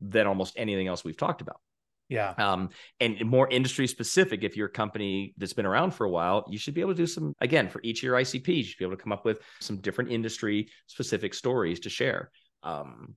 [0.00, 1.60] than almost anything else we've talked about.
[2.08, 2.30] Yeah.
[2.38, 6.46] Um, and more industry specific, if you're a company that's been around for a while,
[6.48, 8.78] you should be able to do some, again, for each of your ICPs, you should
[8.78, 12.30] be able to come up with some different industry specific stories to share.
[12.62, 13.14] Um,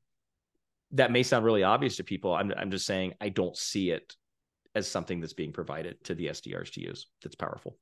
[0.91, 2.33] that may sound really obvious to people.
[2.33, 4.13] I'm, I'm just saying I don't see it
[4.75, 7.77] as something that's being provided to the SDRs to use that's powerful.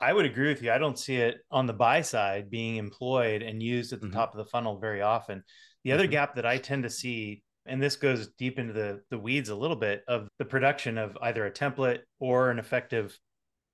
[0.00, 0.70] I would agree with you.
[0.70, 4.16] I don't see it on the buy side being employed and used at the mm-hmm.
[4.16, 5.42] top of the funnel very often.
[5.84, 6.12] The other mm-hmm.
[6.12, 9.54] gap that I tend to see and this goes deep into the the weeds a
[9.54, 13.18] little bit of the production of either a template or an effective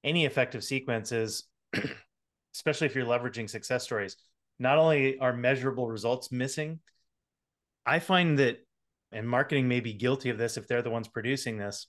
[0.03, 1.45] any effective sequences
[2.55, 4.17] especially if you're leveraging success stories
[4.59, 6.81] not only are measurable results missing
[7.87, 8.59] i find that
[9.13, 11.87] and marketing may be guilty of this if they're the ones producing this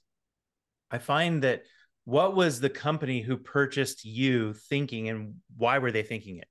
[0.92, 1.64] i find that
[2.06, 6.48] what was the company who purchased you thinking and why were they thinking it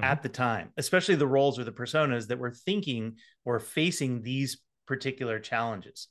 [0.00, 0.04] mm-hmm.
[0.04, 4.58] at the time especially the roles or the personas that were thinking or facing these
[4.86, 6.08] particular challenges.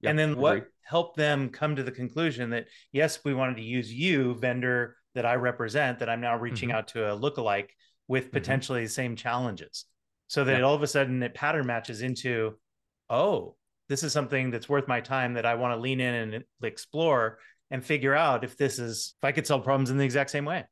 [0.00, 3.62] Yep, and then what helped them come to the conclusion that yes, we wanted to
[3.62, 6.78] use you, vendor that I represent, that I'm now reaching mm-hmm.
[6.78, 7.70] out to a lookalike
[8.06, 8.32] with mm-hmm.
[8.32, 8.86] potentially mm-hmm.
[8.86, 9.84] the same challenges.
[10.28, 10.64] So that yep.
[10.64, 12.58] all of a sudden it pattern matches into,
[13.10, 13.56] oh,
[13.88, 17.38] this is something that's worth my time that I want to lean in and explore
[17.70, 20.44] and figure out if this is if I could solve problems in the exact same
[20.44, 20.64] way.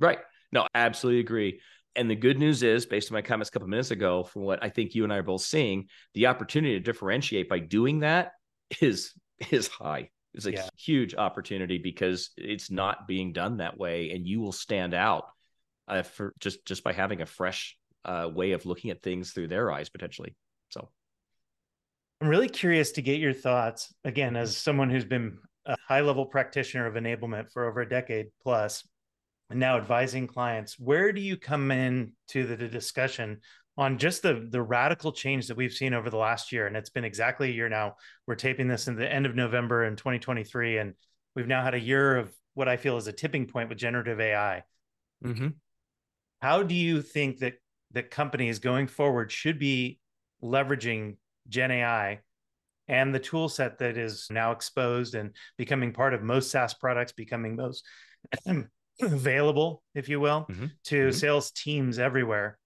[0.00, 0.18] Right.
[0.52, 1.60] No, absolutely agree.
[1.98, 4.62] And the good news is, based on my comments a couple minutes ago, from what
[4.62, 8.32] I think you and I are both seeing, the opportunity to differentiate by doing that
[8.80, 9.12] is
[9.50, 10.10] is high.
[10.32, 10.68] It's a yeah.
[10.76, 15.24] huge opportunity because it's not being done that way, and you will stand out
[15.88, 19.48] uh, for just just by having a fresh uh, way of looking at things through
[19.48, 20.36] their eyes potentially.
[20.68, 20.90] So,
[22.20, 26.26] I'm really curious to get your thoughts again as someone who's been a high level
[26.26, 28.86] practitioner of enablement for over a decade plus
[29.50, 33.38] now advising clients where do you come in to the, the, discussion
[33.78, 36.66] on just the the radical change that we've seen over the last year?
[36.66, 37.94] And it's been exactly a year now.
[38.26, 40.94] We're taping this in the end of november in 2023 and
[41.34, 44.18] we've now had a year of what i feel is a tipping point with generative
[44.18, 44.64] ai
[45.24, 45.48] mm-hmm.
[46.40, 47.54] how do you think that
[47.92, 50.00] that companies going forward should be
[50.42, 51.16] leveraging
[51.48, 52.18] gen ai
[52.88, 57.12] and the tool set that is now exposed and becoming part of most SaaS products,
[57.12, 57.84] becoming most
[59.00, 60.66] available, if you will, mm-hmm.
[60.84, 61.10] to mm-hmm.
[61.16, 62.58] sales teams everywhere.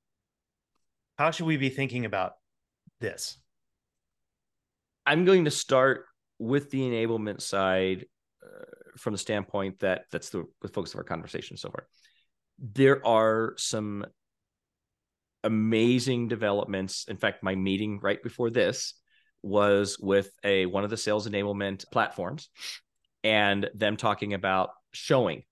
[1.19, 2.33] How should we be thinking about
[3.01, 3.39] this?
[5.05, 6.07] I'm going to start
[6.39, 8.07] with the enablement side
[8.43, 8.65] uh,
[8.97, 11.87] from the standpoint that that's the, the focus of our conversation so far.
[12.59, 14.07] There are some
[15.45, 17.05] amazing developments.
[17.09, 18.95] In fact, my meeting right before this
[19.43, 22.49] was with a one of the sales enablement platforms
[23.25, 25.43] and them talking about showing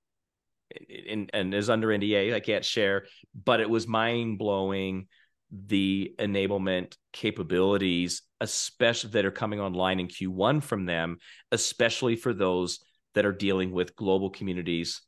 [1.09, 2.35] and, and is under NDA.
[2.35, 3.07] I can't share,
[3.45, 5.07] but it was mind blowing
[5.51, 11.19] the enablement capabilities, especially that are coming online in Q1 from them,
[11.51, 12.81] especially for those
[13.15, 15.03] that are dealing with global communities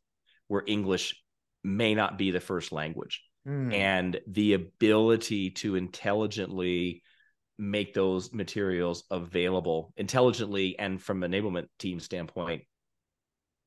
[0.49, 1.23] where English
[1.63, 3.23] may not be the first language.
[3.47, 3.75] Mm.
[3.75, 7.03] And the ability to intelligently
[7.59, 12.63] make those materials available intelligently and from enablement team standpoint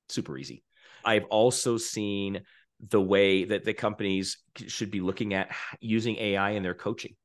[0.09, 0.63] super easy
[1.05, 2.41] I've also seen
[2.89, 4.37] the way that the companies
[4.67, 7.15] should be looking at using AI in their coaching.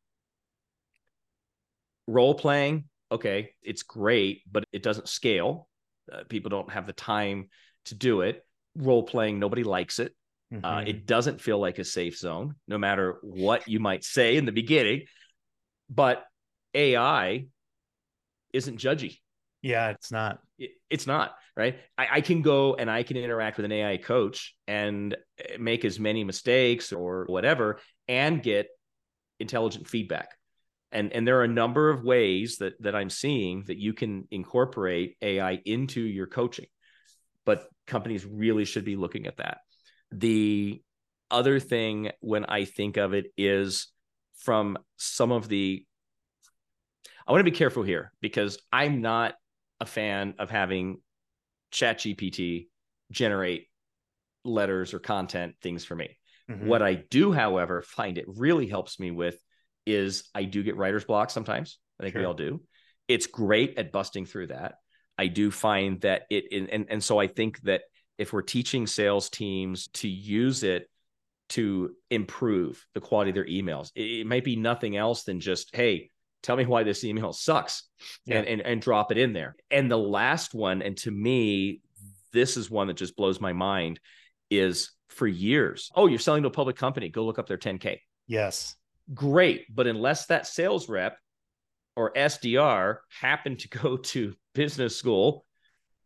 [2.06, 5.68] Role playing, okay, it's great, but it doesn't scale.
[6.12, 7.48] Uh, people don't have the time
[7.86, 8.44] to do it.
[8.76, 10.14] Role playing, nobody likes it.
[10.52, 10.64] Uh, mm-hmm.
[10.64, 14.44] Uh, it doesn't feel like a safe zone, no matter what you might say in
[14.44, 15.04] the beginning.
[15.88, 16.24] But
[16.74, 17.46] AI
[18.52, 19.18] isn't judgy.
[19.62, 20.40] Yeah, it's not.
[20.58, 21.78] It, it's not right.
[21.98, 25.84] I, I, can go and I can interact with an AI coach and eh, make
[25.84, 28.68] as many mistakes or whatever, and get
[29.38, 30.28] intelligent feedback.
[30.92, 34.26] And and there are a number of ways that that I'm seeing that you can
[34.30, 36.66] incorporate AI into your coaching,
[37.44, 39.58] but companies really should be looking at that.
[40.10, 40.82] The
[41.30, 43.88] other thing when I think of it is
[44.38, 45.84] from some of the
[47.26, 49.34] I want to be careful here because I'm not
[49.80, 51.00] a fan of having
[51.70, 52.68] chat gpt
[53.10, 53.68] generate
[54.44, 56.18] letters or content things for me.
[56.48, 56.66] Mhm.
[56.66, 59.42] What I do, however, find it really helps me with
[59.86, 61.78] is I do get writer's block sometimes.
[61.98, 62.62] I think we all do.
[63.08, 64.76] It's great at busting through that.
[65.18, 67.82] I do find that it and and so I think that
[68.18, 70.88] if we're teaching sales teams to use it
[71.50, 75.74] to improve the quality of their emails, it, it might be nothing else than just,
[75.74, 76.10] hey,
[76.42, 77.84] tell me why this email sucks
[78.24, 78.38] Yeah.
[78.38, 79.56] and, and and drop it in there.
[79.70, 81.80] And the last one, and to me,
[82.32, 84.00] this is one that just blows my mind,
[84.50, 85.90] is for years.
[85.94, 87.08] Oh, you're selling to a public company.
[87.08, 87.98] Go look up their 10K.
[88.26, 88.76] Yes.
[89.12, 89.66] Great.
[89.74, 91.16] But unless that sales rep
[91.96, 95.44] or SDR happened to go to business school,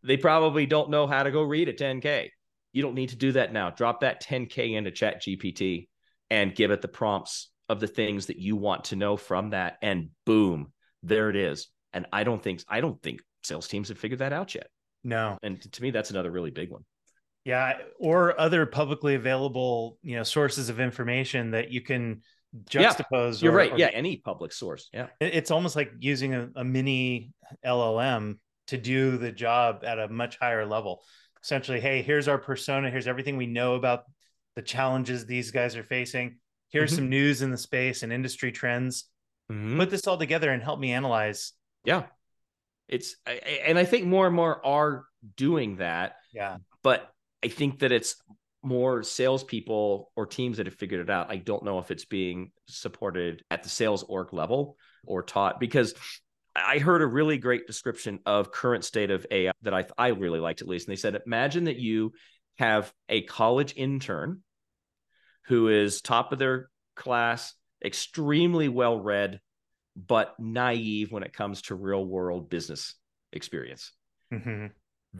[0.03, 2.29] they probably don't know how to go read a 10K.
[2.73, 3.69] You don't need to do that now.
[3.69, 5.87] Drop that 10K into Chat GPT
[6.29, 9.77] and give it the prompts of the things that you want to know from that.
[9.81, 10.71] And boom,
[11.03, 11.67] there it is.
[11.93, 14.67] And I don't think I don't think sales teams have figured that out yet.
[15.03, 15.37] No.
[15.43, 16.83] And to me, that's another really big one.
[17.43, 22.21] Yeah, or other publicly available, you know, sources of information that you can
[22.69, 23.45] juxtapose Yeah.
[23.45, 23.71] You're or- right.
[23.73, 24.89] or- Yeah, any public source.
[24.93, 25.07] Yeah.
[25.21, 30.39] it's almost like using a, a mini LLM to do the job at a much
[30.39, 31.03] higher level.
[31.43, 32.89] Essentially, hey, here's our persona.
[32.89, 34.05] Here's everything we know about
[34.55, 36.39] the challenges these guys are facing.
[36.75, 36.95] Here's Mhm.
[36.95, 39.09] some news in the space and industry trends.
[39.49, 39.77] Mhm.
[39.77, 41.53] Put this all together and help me analyze.
[41.85, 42.07] Yeah.
[42.89, 45.05] It's and I think more and more are
[45.37, 46.57] doing that, Yeah.
[46.83, 47.09] but
[47.43, 48.21] I think that it's
[48.61, 51.31] more salespeople or teams that have figured it out.
[51.31, 55.93] I don't know if it's being supported at the sales org level or taught because
[56.55, 60.39] I heard a really great description of current state of AI that I I really
[60.39, 60.87] liked at least.
[60.87, 62.13] And they said, imagine that you
[62.57, 64.43] have a college intern
[65.47, 69.39] who is top of their class, extremely well read,
[69.95, 72.95] but naive when it comes to real world business
[73.31, 73.91] experience.
[74.33, 74.71] Mhm.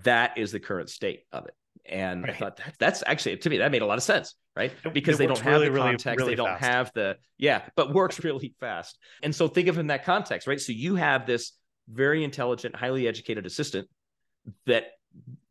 [0.03, 1.53] That is the current state of it.
[1.86, 4.73] And I thought that, that's actually to me that made a lot of sense, right?
[4.91, 6.63] Because it they don't have really, the really, context, really they don't fast.
[6.63, 8.97] have the yeah, but works really fast.
[9.21, 10.59] And so think of it in that context, right?
[10.59, 11.51] So you have this
[11.88, 13.88] very intelligent, highly educated assistant
[14.65, 14.86] that,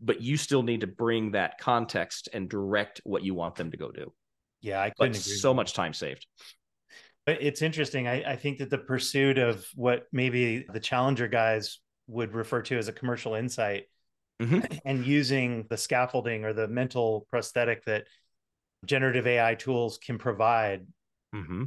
[0.00, 3.76] but you still need to bring that context and direct what you want them to
[3.76, 4.12] go do.
[4.64, 5.36] Yeah, I But couldn't agree.
[5.36, 6.26] so much time saved.
[7.26, 8.08] But it's interesting.
[8.08, 12.78] I, I think that the pursuit of what maybe the challenger guys would refer to
[12.78, 13.84] as a commercial insight
[14.40, 14.80] Mhm.
[14.84, 18.04] and using the scaffolding or the mental prosthetic that
[18.86, 20.86] generative AI tools can provide
[21.32, 21.64] hmm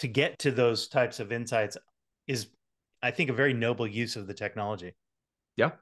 [0.00, 1.76] to get to those types of insights
[2.26, 2.48] is,
[3.02, 4.94] I think, a very noble use of the technology.
[5.56, 5.72] Yeah,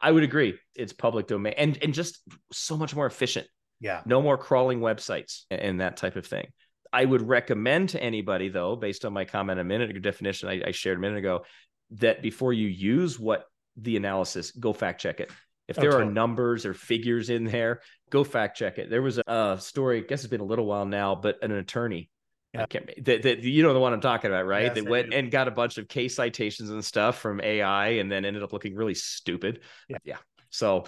[0.00, 0.58] I would agree.
[0.74, 2.20] It's public domain and and just
[2.52, 3.46] so much more efficient.
[3.80, 4.02] Yeah.
[4.04, 6.48] no more crawling websites and that type of thing.
[6.92, 10.62] I would recommend to anybody, though, based on my comment a minute ago, definition I,
[10.66, 11.44] I shared a minute ago,
[11.92, 13.44] that before you use what
[13.76, 15.30] the analysis, go fact check it.
[15.68, 18.90] If there are numbers or figures in there, go fact check it.
[18.90, 21.52] There was a, uh story, I guess it's been a little while now, but an
[21.52, 22.10] attorney,
[22.52, 22.66] Yeah.
[23.02, 24.64] That, that you know the one I'm talking about, right?
[24.64, 28.10] Yes, that went and got a bunch of case citations and stuff from AI, and
[28.10, 29.60] then ended up looking really stupid.
[29.88, 29.98] Yeah.
[30.02, 30.16] yeah.
[30.50, 30.86] So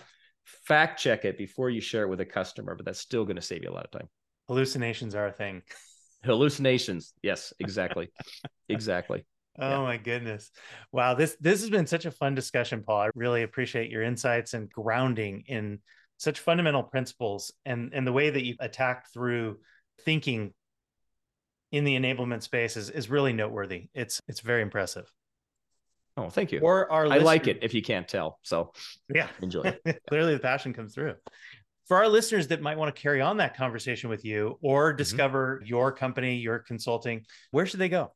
[0.64, 3.42] fact check it before you share it with a customer, but that's still going to
[3.42, 4.08] save you a lot of time.
[4.48, 5.62] Hallucinations are a thing.
[6.24, 7.14] Hallucinations.
[7.22, 8.10] Yes, exactly.
[8.68, 9.24] exactly.
[9.58, 9.82] Oh Yeah.
[9.82, 10.50] my goodness.
[10.92, 13.02] Wow, this this has been such a fun discussion, Paul.
[13.02, 15.80] I really appreciate your insights and grounding in
[16.16, 19.58] such fundamental principles and and the way that you attack through
[20.04, 20.54] thinking
[21.72, 23.88] in the enablement space is, is really noteworthy.
[23.94, 25.10] It's it's very impressive.
[26.16, 26.60] Oh, thank you.
[26.60, 28.38] Or our I like it if you can't tell.
[28.42, 28.72] So
[29.12, 29.28] Yeah.
[29.42, 30.02] enjoy it.
[30.08, 31.14] Clearly the passion comes through.
[31.88, 34.98] For our listeners that might want to carry on that conversation with you or mm-hmm.
[34.98, 38.12] discover your company, your consulting, where should they go?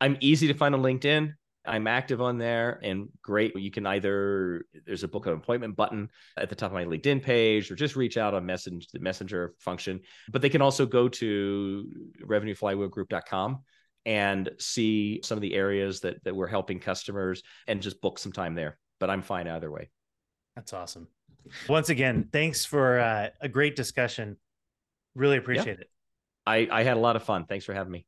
[0.00, 1.32] I'm easy to find on LinkedIn.
[1.64, 3.56] I'm active on there and great.
[3.56, 7.22] You can either, there's a book an appointment button at the top of my LinkedIn
[7.22, 10.00] page or just reach out on message, the messenger function.
[10.30, 11.88] But they can also go to
[12.26, 13.62] revenueflywheelgroup.com
[14.04, 18.32] and see some of the areas that, that we're helping customers and just book some
[18.32, 18.78] time there.
[19.00, 19.90] But I'm fine either way.
[20.56, 21.08] That's awesome.
[21.68, 24.36] Once again, thanks for uh, a great discussion.
[25.14, 25.90] Really appreciate it.
[26.46, 27.46] I, I had a lot of fun.
[27.46, 28.06] Thanks for having me.